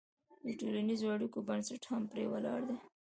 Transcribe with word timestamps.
د 0.43 0.45
ټولنیزو 0.59 1.05
اړیکو 1.15 1.39
بنسټ 1.47 1.81
هم 1.89 2.03
پرې 2.11 2.25
ولاړ 2.31 2.59
دی. 2.69 2.77